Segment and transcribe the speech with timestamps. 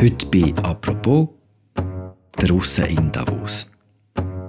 [0.00, 1.28] Heute bei «Apropos»
[2.40, 3.70] der Russen in Davos.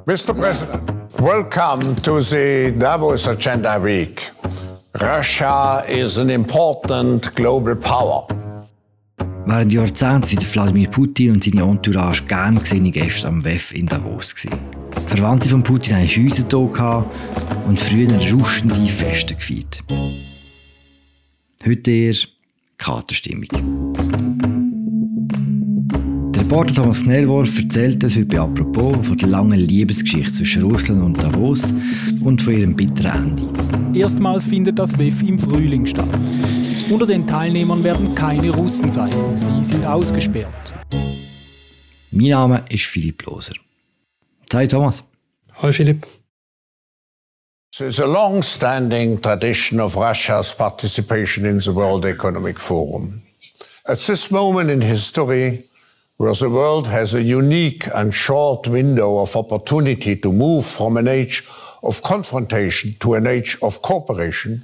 [0.06, 0.34] Mr.
[0.34, 0.90] President,
[1.20, 4.32] welcome to the Davos Agenda Week.
[4.96, 8.28] Russia is an important global power.
[9.46, 14.34] Während Jahrzehnten sind Wladimir Putin und seine Entourage gern gesehene Gäste am WEF in Davos.
[14.34, 14.58] Gewesen.
[15.08, 17.06] Verwandte von Putin hatten Häuser hier
[17.68, 19.84] und früher rauschende Feste gefeiert.
[21.66, 22.16] Heute eher
[22.78, 24.63] Katerstimmung.
[26.44, 31.02] Der Reporter Thomas Knellworf erzählt uns heute bei «Apropos» von der langen Liebesgeschichte zwischen Russland
[31.02, 31.74] und Davos
[32.22, 33.98] und von ihrem bitteren Ende.
[33.98, 36.10] Erstmals findet das WEF im Frühling statt.
[36.90, 39.14] Unter den Teilnehmern werden keine Russen sein.
[39.38, 40.74] Sie sind ausgesperrt.
[42.12, 43.54] Mein Name ist Philipp Loser.
[44.54, 45.02] Hi Thomas.
[45.62, 46.06] Hi Philipp.
[47.78, 53.22] There's a long-standing tradition of Russia's participation in the World Economic Forum.
[53.86, 55.64] At this moment in history,
[56.18, 61.08] where the world has a unique and short window of opportunity to move from an
[61.08, 61.44] age
[61.82, 64.64] of confrontation to an age of cooperation,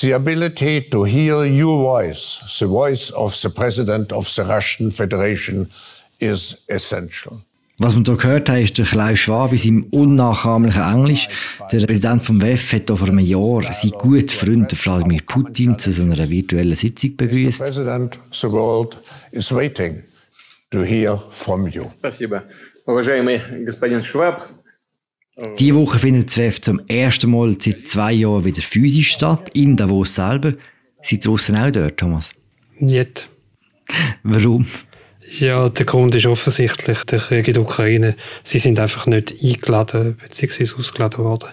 [0.00, 5.68] the ability to hear your voice, the voice of the President of the Russian Federation,
[6.20, 7.40] is essential.
[7.78, 11.28] Was man hier gehört hat, ist der Klaus Schwab in seinem unnachahmlichen Englisch.
[11.72, 16.02] Der Präsident vom WEF hat vor einem Jahr seinen guten Freund Wladimir Putin zu so
[16.02, 17.58] einer virtuellen Sitzung begrüßt.
[17.58, 18.96] President, the world
[19.32, 20.04] is waiting
[20.73, 21.89] to hear from you.
[21.99, 22.43] Спасибо.
[22.85, 24.41] Уважаемый господин Шваб,
[25.57, 29.77] Diese Woche findet das WEF zum ersten Mal seit zwei Jahren wieder physisch statt, in
[29.77, 30.53] Davos selber.
[31.01, 32.31] Seid ihr draussen auch dort, Thomas?
[32.77, 33.29] Nicht.
[34.23, 34.65] Warum?
[35.39, 38.15] Ja, der Grund ist offensichtlich der Krieg in der Ukraine.
[38.43, 40.67] Sie sind einfach nicht eingeladen bzw.
[40.77, 41.49] ausgeladen worden.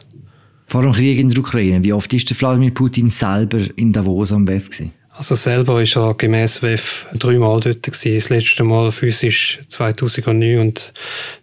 [0.67, 4.33] Vor dem Krieg in der Ukraine, wie oft ist der Wladimir Putin selber in Davos
[4.33, 4.93] am WEF gewesen?
[5.14, 8.16] Also selber ist er gemäß WEF dreimal dort gewesen.
[8.16, 10.94] Das letzte Mal physisch 2009 und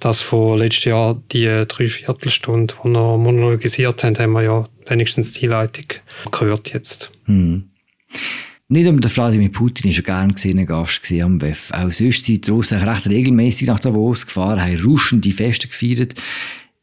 [0.00, 5.46] das von letztes Jahr die Dreiviertelstunde, die er monologisiert hat, haben wir ja wenigstens die
[5.46, 5.84] Leitung
[6.33, 7.11] gehört jetzt.
[7.27, 7.68] Hm.
[8.70, 11.70] Nicht nur der Wladimir Putin war ein gern gesehener Gast am WEF.
[11.73, 16.14] Auch sonst sind die Russen recht regelmäßig nach Davos gefahren, haben rauschende Feste gefeiert.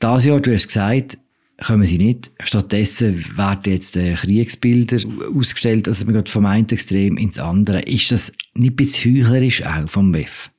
[0.01, 1.17] Dieses Jahr, du hast gesagt,
[1.63, 2.31] kommen sie nicht.
[2.43, 4.97] Stattdessen werden jetzt äh, Kriegsbilder
[5.35, 7.81] ausgestellt, also man geht vom einen Extrem ins andere.
[7.81, 10.51] Ist das nicht ein bisschen heuchlerisch auch vom WEF?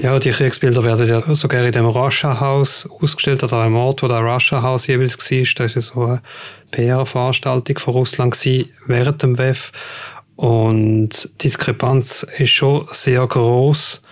[0.00, 4.20] Ja, die Kriegsbilder werden ja sogar in dem Russia-Haus ausgestellt, oder einem Ort, wo der
[4.20, 5.66] Russia-Haus jeweils war.
[5.66, 6.22] Das war so eine
[6.70, 8.36] PR-Veranstaltung von Russland
[8.86, 9.72] während dem WEF.
[10.36, 14.02] Und die Diskrepanz ist schon sehr groß,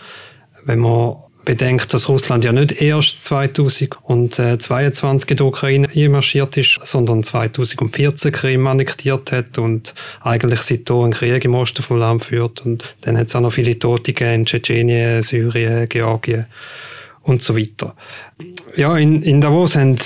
[0.64, 7.22] wenn man bedenkt, dass Russland ja nicht erst 2022 in die Ukraine einmarschiert ist, sondern
[7.22, 12.64] 2014 Krim annektiert hat und eigentlich seitdem einen Krieg im Osten vom Land führt.
[12.64, 16.46] Und dann hat es auch noch viele Tote gegeben in Tschetschenien, Syrien, Georgien
[17.22, 17.94] und so weiter.
[18.76, 19.96] Ja, in, in Davos haben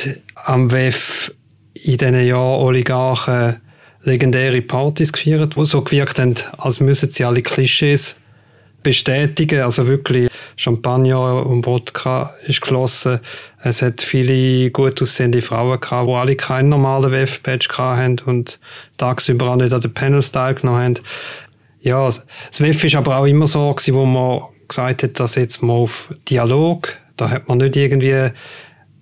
[0.44, 1.32] am WEF
[1.74, 3.60] in diesen Jahren Oligarchen
[4.02, 8.16] legendäre Partys gefeiert, die so gewirkt haben, als müssen sie alle Klischees
[8.84, 9.62] bestätigen.
[9.62, 13.18] Also wirklich Champagner und Wodka ist geflossen.
[13.60, 18.60] Es hat viele gut aussehende Frauen gehabt, die alle keinen normalen WF-Badge hatten und
[18.96, 20.94] tagsüber auch nicht an den Panels teilgenommen haben.
[21.80, 22.24] Ja, das
[22.60, 26.14] WF ist aber auch immer so gewesen, wo man gesagt hat, dass jetzt mal auf
[26.28, 28.30] Dialog, da hat man nicht irgendwie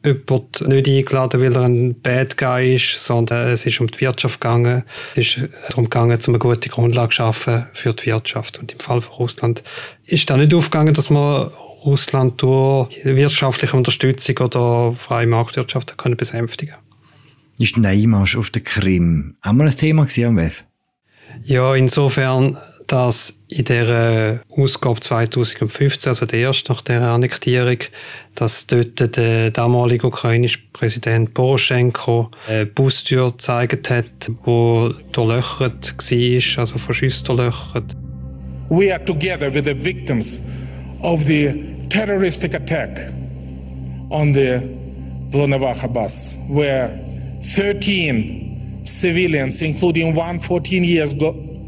[0.04, 4.40] jemand nicht eingeladen, weil er ein Bad Guy ist, sondern es ist um die Wirtschaft
[4.40, 4.82] gegangen.
[5.12, 8.58] Es ist darum gegangen, um eine gute Grundlage zu schaffen für die Wirtschaft.
[8.58, 9.62] Und im Fall von Russland
[10.04, 11.50] ist da nicht aufgegangen, dass man
[11.84, 16.76] Russland durch wirtschaftliche Unterstützung oder freie Marktwirtschaft können besänftigen
[17.58, 20.64] Ist der Einmarsch auf der Krim auch mal ein Thema am WEF?
[21.44, 22.58] Ja, insofern
[22.92, 27.78] dass in der Ausgabe 2015, also der erste nach der Annektierung,
[28.34, 36.76] dass dort der damalige ukrainische Präsident Poroschenko eine Bustür gezeigt hat, die durchlöchert war, also
[36.76, 37.96] von Schüssen durchlöchert.
[38.68, 40.38] We are together with the victims
[41.00, 41.50] of the
[41.88, 43.10] terroristic attack
[44.10, 44.60] on the
[45.30, 46.90] Volnovakha bus, where
[47.40, 51.14] 13 civilians, including one 14 years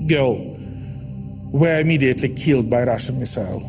[0.06, 0.53] girl,
[1.54, 3.62] were immediately killed by Russian missile.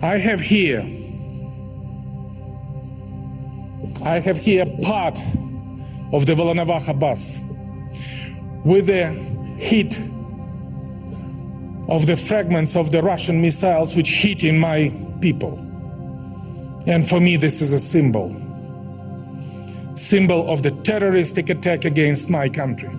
[0.00, 0.80] I have here
[4.02, 5.18] I have here part
[6.12, 7.38] of the Volnovakha bus
[8.64, 9.08] with the
[9.58, 9.98] hit
[11.88, 14.90] of the fragments of the Russian missiles which hit in my
[15.20, 15.58] people.
[16.86, 18.30] And for me, this is a symbol.
[19.94, 22.90] Symbol of the terroristic attack against my country.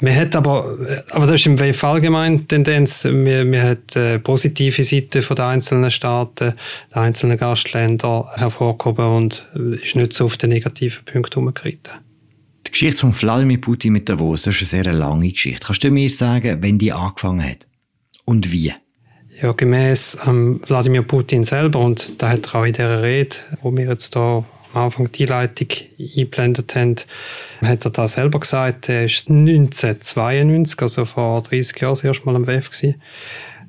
[0.00, 0.76] Man hat aber,
[1.10, 5.44] aber das ist im WEF allgemein Tendenz, man, man hat äh, positive Seiten von den
[5.46, 6.54] einzelnen Staaten,
[6.94, 11.94] der einzelnen Gastländer hervorgehoben und ist nicht so auf den negativen Punkten umgeritten.
[12.66, 15.64] Die Geschichte von Wladimir Putin mit Davos, das ist eine sehr lange Geschichte.
[15.64, 17.66] Kannst du mir sagen, wenn die angefangen hat?
[18.24, 18.74] Und wie?
[19.40, 23.74] Ja, gemäß ähm, Wladimir Putin selber, und da hat er auch in dieser Rede, wo
[23.74, 24.44] wir jetzt hier
[24.76, 25.68] Anfang die Leitung
[25.98, 26.96] eingeblendet haben,
[27.62, 32.36] hat er da selber gesagt, er ist 1992, also vor 30 Jahren, das erste Mal
[32.36, 33.00] am WEF gewesen.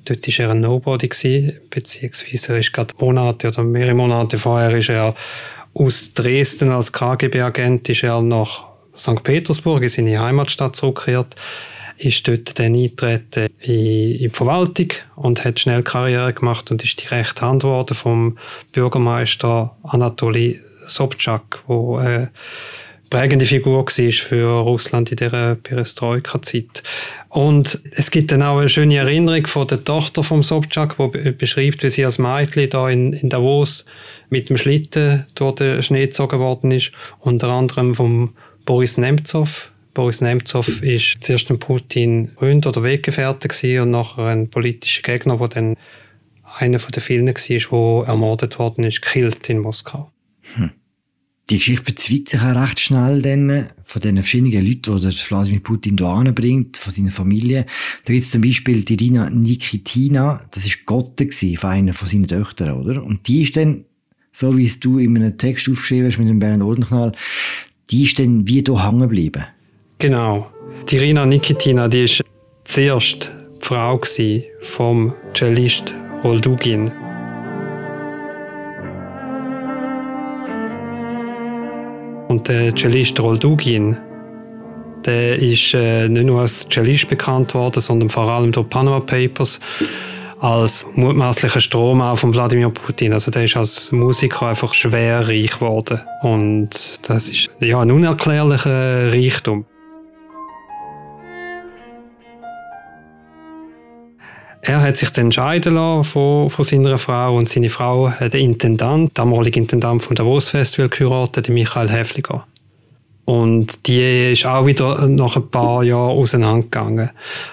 [0.06, 4.78] Dort war er ein Nobody, gewesen, beziehungsweise er ist gerade Monate oder mehrere Monate vorher
[4.78, 5.16] ist er
[5.74, 7.90] aus Dresden als KGB-Agent
[8.24, 8.66] nach
[8.96, 9.24] St.
[9.24, 11.36] Petersburg, in seine Heimatstadt zurückgekehrt
[11.98, 17.42] ist dort dann eingetreten in, die Verwaltung und hat schnell Karriere gemacht und ist direkt
[17.42, 18.38] Hand geworden vom
[18.72, 22.32] Bürgermeister Anatoli Sobchak, wo eine
[23.10, 26.84] prägende Figur war für Russland in dieser Perestroika-Zeit.
[27.30, 31.84] Und es gibt dann auch eine schöne Erinnerung von der Tochter von Sobchak, die beschreibt,
[31.84, 33.86] wie sie als Mädchen da in, in Davos
[34.30, 38.36] mit dem Schlitten durch den Schnee gezogen worden ist, unter anderem vom
[38.66, 45.02] Boris Nemtsov, Boris Nemtsov ist zuerst ein Putin Freund oder Weggefährte und nachher ein politischer
[45.02, 45.76] Gegner, der dann
[46.56, 50.12] einer von den vielen war, der ermordet worden ist, gekillt in Moskau.
[50.54, 50.70] Hm.
[51.50, 55.98] Die Geschichte bezweigt sich auch recht schnell dann von den verschiedenen Leuten, die Wladimir Putin
[55.98, 57.66] hier anbringt, von seiner Familie.
[58.04, 62.28] Da gibt es zum Beispiel die Rina Nikitina, das war Gotte von einer von seinen
[62.28, 63.02] Töchtern, oder?
[63.02, 63.86] Und die ist dann,
[64.34, 67.14] so wie es du in einem Text aufgeschrieben hast mit dem Bernd Oldenknall,
[67.92, 69.46] die ist dann wie hier hängen geblieben.
[70.00, 70.52] Genau.
[70.90, 72.22] Die Rina Nikitina, die ist
[72.66, 74.02] zuerst die Frau
[74.62, 75.94] vom Cellist
[76.24, 76.92] Roldugin.
[82.38, 83.98] Und der Cellist Roldugin,
[85.04, 89.60] der ist äh, nicht nur als Cellist bekannt worden, sondern vor allem durch Panama Papers
[90.40, 93.14] als mutmaßlicher Strom von Wladimir Putin.
[93.14, 96.00] Also der ist als Musiker einfach schwer reich geworden.
[96.22, 99.66] Und das ist ja ein unerklärlicher Reichtum.
[104.68, 108.44] Er hat sich dann scheiden lassen von, von seiner Frau und seine Frau hat den
[108.44, 112.46] Intendant, damalige Intendant vom Davos Festival geheiratet, Michael Häfliger.
[113.24, 117.12] Und die ist auch wieder nach ein paar Jahren auseinandergegangen.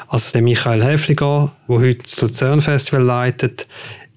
[0.08, 3.68] Also der Michael Häfliger, der heute das Luzern Festival leitet,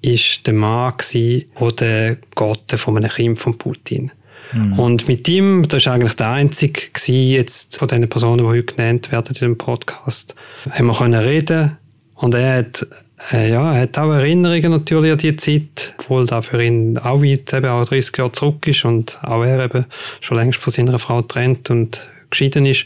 [0.01, 1.45] ist der Mann gewesen,
[1.79, 4.11] der Gott von einem Kind von Putin.
[4.53, 4.79] Mhm.
[4.79, 8.73] Und mit ihm, das ist eigentlich der einzige gewesen, jetzt von den Personen, die heute
[8.73, 10.33] genannt werden in dem Podcast,
[10.71, 11.77] haben wir können reden
[12.17, 12.85] und er hat,
[13.31, 17.21] äh, ja, er hat auch Erinnerungen natürlich an die Zeit, obwohl da für ihn auch
[17.21, 19.85] weit, eben auch 30 Jahre zurück ist und auch er eben
[20.19, 22.85] schon längst von seiner Frau trennt und geschieden ist.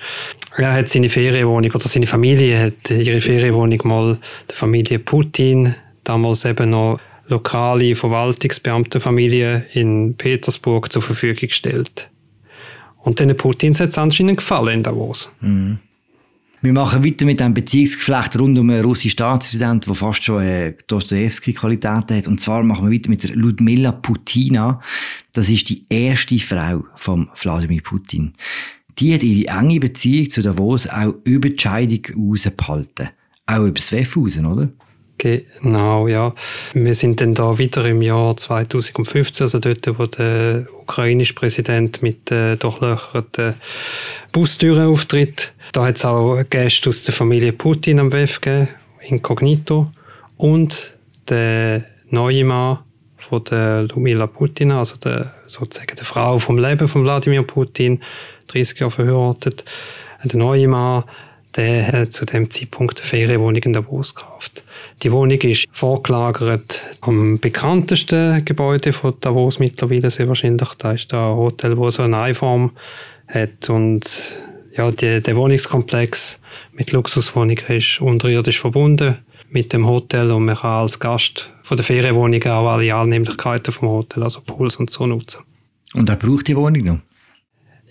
[0.57, 4.19] Er hat seine Ferienwohnung oder seine Familie hat ihre Ferienwohnung mal
[4.49, 12.09] der Familie Putin, damals eben noch lokale Verwaltungsbeamtenfamilie in Petersburg zur Verfügung gestellt.
[12.97, 15.31] Und den Putins hat es anscheinend gefallen in Davos.
[15.39, 15.79] Mhm.
[16.63, 20.73] Wir machen weiter mit einem Beziehungsgeflecht rund um einen russischen Staatspräsidenten, der fast schon äh,
[20.85, 22.27] Dostoevsky-Qualitäten hat.
[22.27, 24.79] Und zwar machen wir weiter mit der Ludmila Putina.
[25.33, 28.33] Das ist die erste Frau von Wladimir Putin.
[28.99, 33.09] Die hat ihre enge Beziehung zu Davos auch über die Scheidung rausgehalten.
[33.47, 34.69] Auch über das WEF oder?
[35.17, 36.33] Genau, ja.
[36.73, 42.31] Wir sind dann da wieder im Jahr 2015, also dort, wo der ukrainische Präsident mit
[42.31, 43.55] äh, durchlöcherten
[44.31, 45.53] Bustüren auftritt.
[45.71, 48.67] Da hat es auch Gäste aus der Familie Putin am WEF gegeben,
[49.01, 49.91] inkognito.
[50.35, 50.97] Und
[51.29, 52.79] der neue Mann
[53.17, 58.01] von der Lumila Putina, also der, sozusagen der Frau vom Leben von Wladimir Putin,
[58.47, 59.63] 30 Jahre verheiratet.
[60.25, 61.05] Der neue Mann,
[61.55, 64.63] der hat zu dem Zeitpunkt eine Ferienwohnung in Davos gekauft.
[65.03, 70.69] Die Wohnung ist vorgelagert am bekanntesten Gebäude von Davos mittlerweile sehr wahrscheinlich.
[70.77, 72.71] Da ist ein Hotel, wo so eine Eiform
[73.27, 74.33] hat und
[74.75, 76.39] ja, die, der Wohnungskomplex
[76.71, 79.17] mit Luxuswohnungen ist unterirdisch verbunden
[79.49, 83.89] mit dem Hotel und man kann als Gast von der Ferienwohnung auch alle Annehmlichkeiten vom
[83.89, 85.43] Hotel, also Pools und so nutzen.
[85.93, 86.99] Und er braucht die Wohnung noch?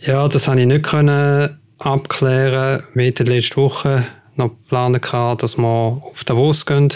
[0.01, 2.83] Ja, das habe ich nicht können abklären.
[2.95, 4.07] Wir hatten letzte Woche
[4.37, 6.93] noch geplant, dass wir auf Davos gehen,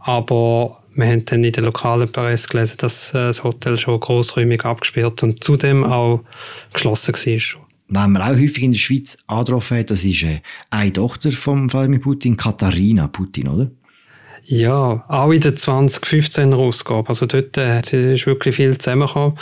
[0.00, 4.64] aber wir haben dann in der lokalen Presse gelesen, dass äh, das Hotel schon großräumig
[4.64, 6.20] abgesperrt und zudem auch
[6.72, 7.61] geschlossen war
[7.94, 11.68] wenn man auch häufig in der Schweiz angetroffen hat, das ist äh, eine Tochter von
[11.68, 13.70] Vladimir Putin, Katharina Putin, oder?
[14.44, 17.80] Ja, auch in der 2015er Ausgabe, also dort äh,
[18.14, 19.38] ist wirklich viel zusammengekommen,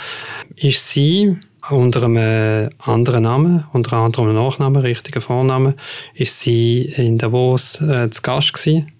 [0.55, 1.37] ist sie
[1.69, 5.75] unter einem anderen Namen, unter anderem Nachnamen, richtigen Vornamen,
[6.13, 8.91] ist sie in Davos äh, zu Gast gewesen.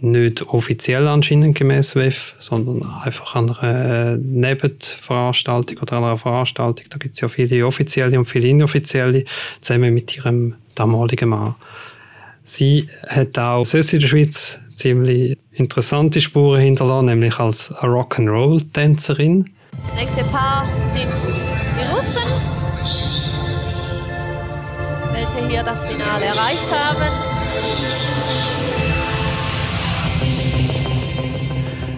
[0.00, 6.84] Nicht offiziell anscheinend gemäß WEF, sondern einfach an einer äh, Nebenveranstaltung oder einer Veranstaltung.
[6.90, 9.24] Da gibt es ja viele offizielle und viele inoffizielle,
[9.60, 11.54] zusammen mit ihrem damaligen Mann.
[12.42, 19.50] Sie hat auch sonst in der Schweiz ziemlich interessante Spuren hinterlassen, nämlich als Rock'n'Roll-Tänzerin.
[19.96, 22.30] Nächste Paar sind die Russen,
[25.12, 27.33] welche hier das Finale erreicht haben.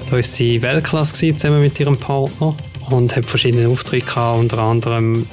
[0.07, 2.55] Da war sie Weltklasse zusammen mit ihrem Partner
[2.91, 5.27] und hat verschiedene Auftritte gehabt, unter anderem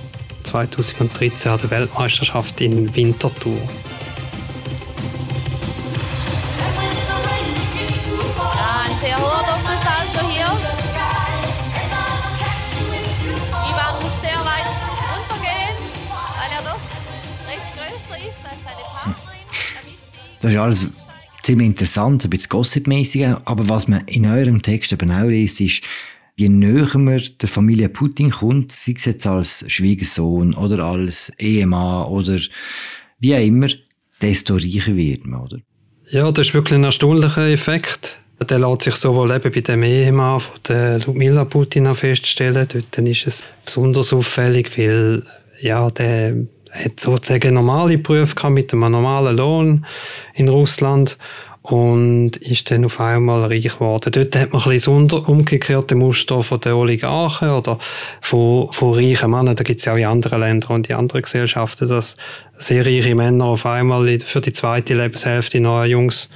[0.44, 3.53] 2013 an der Weltmeisterschaft in Winterthur.
[8.38, 10.51] Ja, ein sehr hoher Doppelsalto hier.
[13.70, 14.68] Ivan muss sehr weit
[15.13, 15.77] runtergehen,
[16.10, 16.82] weil er doch
[17.48, 19.46] recht größer ist als seine Partnerin.
[20.42, 21.02] Das ist alles
[21.43, 25.81] ziemlich interessant, ein bisschen gossipmäßig, aber was man in eurem Text eben auch liest, ist,
[26.35, 32.07] je näher man der Familie Putin kommt, sei es jetzt als Schwiegersohn oder als Ehemann
[32.07, 32.39] oder
[33.19, 33.67] wie auch immer,
[34.21, 35.59] desto reicher wird man, oder?
[36.09, 38.17] Ja, das ist wirklich ein erstaunlicher Effekt.
[38.50, 42.67] Der lässt sich sowohl eben bei dem Ehemann von der Ludmila Putina feststellen.
[42.67, 45.23] Dort ist es besonders auffällig, weil
[45.62, 46.35] ja, der
[46.74, 49.86] hat sozusagen normale Berufe gehabt mit einem normalen Lohn
[50.34, 51.18] in Russland
[51.63, 54.12] und ist dann auf einmal reich geworden.
[54.12, 57.80] Dort hat man ein bisschen das umgekehrte Muster von den Oligarchen oder
[58.20, 59.56] von, von reichen Männern.
[59.56, 62.18] Da gibt es ja auch in anderen Ländern und in anderen Gesellschaften, dass
[62.58, 66.30] sehr reiche Männer auf einmal für die zweite Lebenshälfte noch ein junges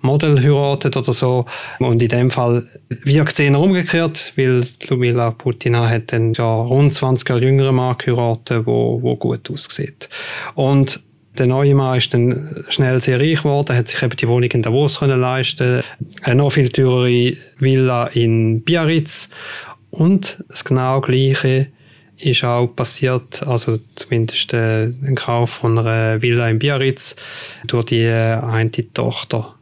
[0.00, 1.46] Model heiratet oder so.
[1.78, 6.92] Und in dem Fall wirkt es eher umgekehrt, weil Lumila Putina hat dann ja rund
[6.92, 10.08] 20 Jahre jüngeren Mann geheiratet, wo, wo gut aussieht.
[10.54, 11.00] Und
[11.38, 14.62] der neue Mann ist dann schnell sehr reich geworden, hat sich eben die Wohnung in
[14.62, 15.82] Davos können leisten,
[16.22, 19.28] eine noch viel teurere Villa in Biarritz
[19.90, 21.68] und das genau gleiche
[22.18, 27.14] ist auch passiert, also zumindest äh, ein Kauf von einer Villa in Biarritz
[27.66, 29.55] durch die äh, eine Tochter.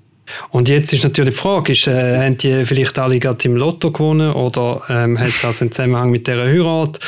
[0.51, 3.91] Und jetzt ist natürlich die Frage, ist, äh, haben die vielleicht alle gerade im Lotto
[3.91, 7.01] gewonnen oder ähm, hat das einen Zusammenhang mit dieser Heirat?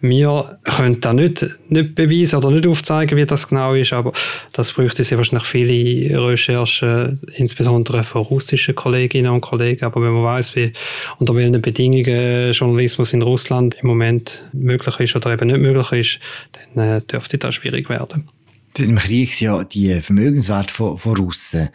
[0.00, 4.12] Wir können da nicht, nicht beweisen oder nicht aufzeigen, wie das genau ist, aber
[4.52, 9.84] das bräuchte sehr wahrscheinlich viele Recherchen, insbesondere von russischen Kolleginnen und Kollegen.
[9.84, 10.72] Aber wenn man weiß, wie
[11.18, 16.20] unter welchen Bedingungen Journalismus in Russland im Moment möglich ist oder eben nicht möglich ist,
[16.74, 18.28] dann äh, dürfte das schwierig werden.
[18.78, 21.70] Im Krieg sind ja die Vermögenswerte von, von Russen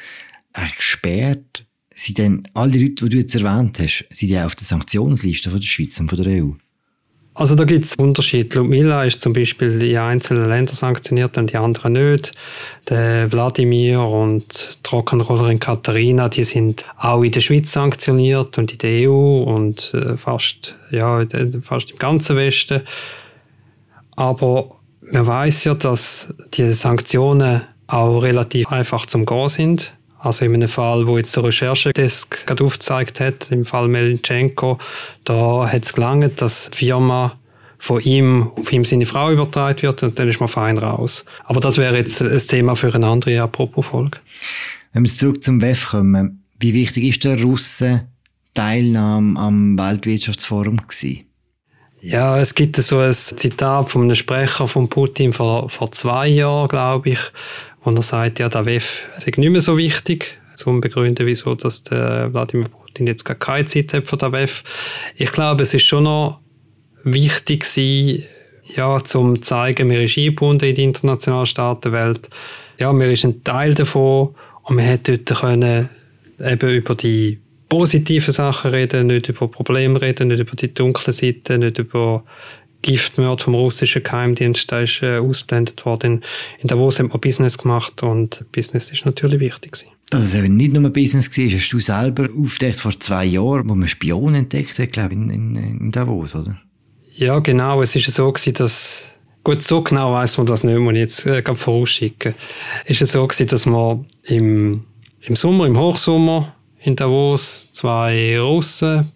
[0.53, 1.65] eigentlich gesperrt.
[1.95, 5.59] Sind denn alle Leute, die du jetzt erwähnt hast, sind die auf der Sanktionsliste von
[5.59, 6.51] der Schweiz und von der EU?
[7.35, 8.59] Also da gibt es Unterschiede.
[8.59, 12.31] Ludmila ist zum Beispiel in einzelnen Ländern sanktioniert und die anderen nicht.
[12.89, 18.77] Der Wladimir und die Rock'n'Rollerin Katharina, die sind auch in der Schweiz sanktioniert und in
[18.77, 21.25] der EU und äh, fast, ja,
[21.63, 22.81] fast im ganzen Westen.
[24.15, 29.93] Aber man weiß ja, dass die Sanktionen auch relativ einfach zum Gehen sind.
[30.23, 34.79] Also in einem Fall, wo jetzt der Recherchedesk gerade aufgezeigt hat, im Fall Melchenko,
[35.25, 37.37] da hat es gelangt, dass die Firma
[37.77, 41.25] von ihm auf ihm seine Frau übertragen wird und dann ist man fein raus.
[41.43, 44.19] Aber das wäre jetzt ein Thema für eine andere Apropos-Folge.
[44.93, 48.07] Wenn wir zurück zum WEF kommen, wie wichtig ist der Russen
[48.53, 51.25] Teilnahme am Weltwirtschaftsforum gewesen?
[51.99, 56.69] Ja, es gibt so ein Zitat von einem Sprecher von Putin vor, vor zwei Jahren,
[56.69, 57.19] glaube ich,
[57.83, 61.83] und er sagt, ja, der WEF sei nicht mehr so wichtig, zum begründen, wieso dass
[61.83, 64.63] der Wladimir Putin jetzt gar keine Zeit hat für den WEF.
[65.15, 66.39] Ich glaube, es ist schon noch
[67.03, 68.23] wichtig gewesen,
[68.75, 72.29] ja, zum zeigen, wir ist eingebunden in die internationale Staatenwelt.
[72.79, 75.89] Ja, wir ist ein Teil davon und wir hätte dort können
[76.39, 81.59] eben über die positiven Sachen reden, nicht über Probleme reden, nicht über die dunklen Seiten,
[81.59, 82.23] nicht über
[82.83, 86.23] Giftmord vom russischen Geheimdienst, da ist äh, ausblendet worden.
[86.59, 89.89] In Davos hat man Business gemacht und Business ist natürlich wichtig gewesen.
[90.11, 93.73] Dass es eben nicht nur Business war, hast du selber aufgedeckt vor zwei Jahren, wo
[93.73, 96.59] man Spionen entdeckt hat, glaube ich, in, in, in Davos, oder?
[97.15, 97.81] Ja, genau.
[97.81, 99.13] Es ist so gewesen, dass
[99.43, 102.33] Gut, so genau weiß man das nicht, muss ich jetzt äh, gerade vorausschicken.
[102.85, 104.85] Ist es so gewesen, dass man im,
[105.19, 109.11] im Sommer, im Hochsommer in Davos zwei Russen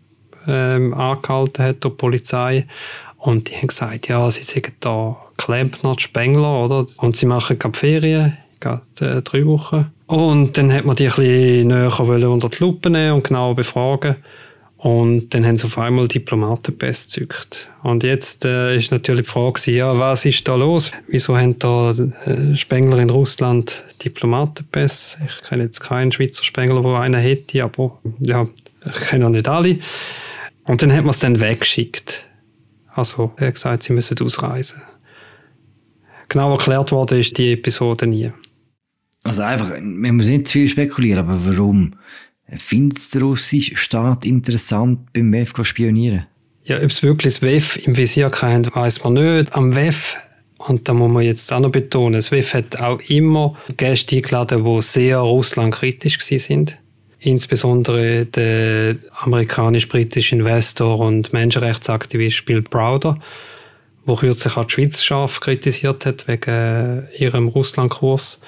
[0.46, 2.68] ähm, angehalten hat, die Polizei.
[3.18, 6.86] Und die haben gesagt, ja, sie sind da Klempner, Spengler, oder?
[6.98, 9.92] Und sie machen gerade Ferien, gerade äh, drei Wochen.
[10.08, 14.16] Und dann hat man die ein bisschen näher unter die Lupe nehmen und genau befragen.
[14.78, 17.70] Und dann haben sie auf einmal Diplomatenpässe gezückt.
[17.82, 20.92] Und jetzt äh, ist natürlich die Frage, ja, was ist da los?
[21.08, 25.18] Wieso haben da äh, Spengler in Russland Diplomatenpässe?
[25.26, 28.48] Ich kenne jetzt keinen Schweizer Spengler, der einen hätte, aber ja,
[28.86, 29.80] ich kenne auch nicht alle.
[30.66, 32.27] Und dann hat man es dann weggeschickt.
[32.98, 34.82] Also, er hat gesagt, sie müssen ausreisen.
[36.30, 38.32] Genau erklärt worden ist die Episode nie.
[39.24, 41.94] Also einfach, man muss nicht zu viel spekulieren, aber warum
[42.56, 46.26] findet der russische Staat interessant, beim WEF zu spionieren?
[46.64, 49.54] Ja, ob es wirklich das WEF im Visier hat, weiß man nicht.
[49.54, 50.18] Am WEF,
[50.58, 54.64] und da muss man jetzt auch noch betonen, das WEF hat auch immer Gäste eingeladen,
[54.64, 56.80] die sehr russlandkritisch sind.
[57.20, 63.20] Insbesondere der amerikanisch-britische Investor und Menschenrechtsaktivist Bill Browder,
[64.08, 68.40] der kürzlich auch die Schweiz scharf kritisiert hat wegen ihrem Russlandkurs.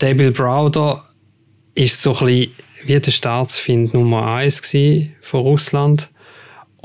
[0.00, 1.04] Der Bill Browder
[1.74, 2.52] ist so ein bisschen
[2.84, 4.60] wie der Staatsfind Nummer eins
[5.22, 6.08] von Russland.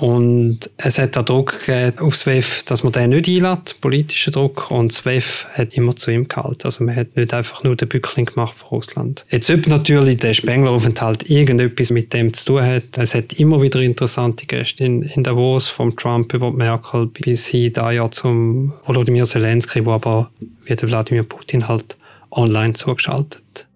[0.02, 4.72] Und es hat auch Druck gegeben aufs WEF, dass man den nicht einlädt, politischer Druck.
[4.72, 6.64] Und das WEF hat immer zu ihm gehalten.
[6.64, 9.28] Also man hat nicht einfach nur den Bückling gemacht von Russland.
[9.30, 13.80] Jetzt, ob natürlich der Spengler-Aufenthalt irgendetwas mit dem zu tun hat, es hat immer wieder
[13.80, 19.26] interessante Gäste in, in Davos, vom Trump über Merkel bis hin da ja zum Volodymyr
[19.26, 20.32] Zelensky, wo aber
[20.66, 21.96] wie Wladimir Putin halt
[22.32, 23.68] online zugeschaltet.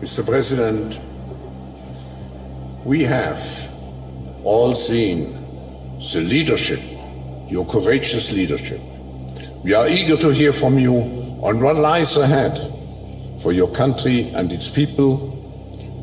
[0.00, 0.22] Mr.
[0.24, 0.98] President,
[2.86, 3.68] we have
[4.44, 5.32] all seen
[6.12, 6.80] the leadership,
[7.48, 8.80] your courageous leadership.
[9.64, 10.94] We are eager to hear from you
[11.42, 12.56] on what lies ahead
[13.40, 15.34] for your country and its people,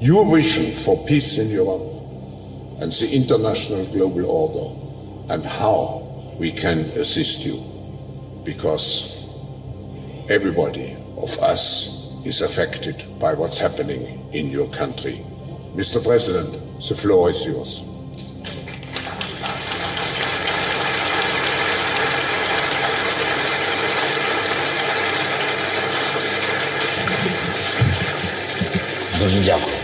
[0.02, 1.82] your vision for peace in Europe
[2.82, 6.06] and the international global order, and how
[6.38, 7.64] we can assist you.
[8.44, 9.26] Because
[10.30, 15.24] everybody of us is affected by what's happening in your country.
[15.76, 16.04] Mr.
[16.04, 16.52] President,
[16.88, 17.95] the floor is yours.
[29.21, 29.75] Дуже дякую.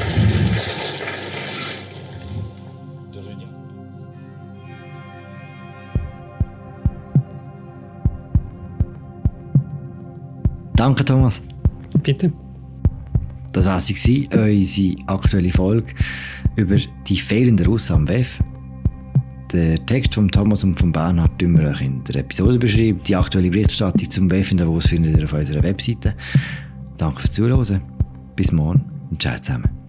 [10.77, 11.40] Danke, Thomas.
[12.03, 12.31] Bitte.
[13.53, 15.87] Das war sie, unsere aktuelle Folge
[16.57, 18.38] über die fehlenden Russen am WEF.
[19.53, 23.01] Der Text von Thomas und von Bernhard tun wir euch in der Episode beschreiben.
[23.07, 26.14] Die aktuelle Berichterstattung zum WEF in Davos findet ihr auf unserer Webseite.
[26.99, 27.81] Danke fürs Zuhören.
[28.35, 29.81] Bis morgen und ciao zusammen.